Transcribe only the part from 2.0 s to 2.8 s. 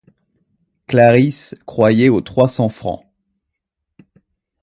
aux trois cents